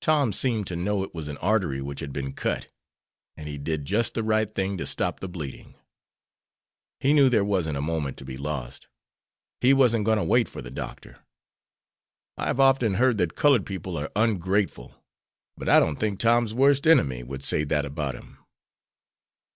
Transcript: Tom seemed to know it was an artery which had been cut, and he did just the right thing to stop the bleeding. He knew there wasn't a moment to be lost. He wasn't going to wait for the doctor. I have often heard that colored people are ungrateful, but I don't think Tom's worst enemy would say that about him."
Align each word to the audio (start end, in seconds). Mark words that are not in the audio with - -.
Tom 0.00 0.32
seemed 0.32 0.68
to 0.68 0.76
know 0.76 1.02
it 1.02 1.12
was 1.12 1.26
an 1.26 1.38
artery 1.38 1.80
which 1.82 1.98
had 1.98 2.12
been 2.12 2.30
cut, 2.30 2.68
and 3.36 3.48
he 3.48 3.58
did 3.58 3.84
just 3.84 4.14
the 4.14 4.22
right 4.22 4.48
thing 4.54 4.78
to 4.78 4.86
stop 4.86 5.18
the 5.18 5.28
bleeding. 5.28 5.74
He 7.00 7.12
knew 7.12 7.28
there 7.28 7.44
wasn't 7.44 7.76
a 7.76 7.80
moment 7.80 8.16
to 8.18 8.24
be 8.24 8.36
lost. 8.38 8.86
He 9.60 9.74
wasn't 9.74 10.04
going 10.04 10.18
to 10.18 10.24
wait 10.24 10.46
for 10.46 10.62
the 10.62 10.70
doctor. 10.70 11.18
I 12.36 12.46
have 12.46 12.60
often 12.60 12.94
heard 12.94 13.18
that 13.18 13.34
colored 13.34 13.66
people 13.66 13.98
are 13.98 14.12
ungrateful, 14.14 15.02
but 15.56 15.68
I 15.68 15.80
don't 15.80 15.96
think 15.96 16.20
Tom's 16.20 16.54
worst 16.54 16.86
enemy 16.86 17.24
would 17.24 17.42
say 17.42 17.64
that 17.64 17.84
about 17.84 18.14
him." 18.14 18.38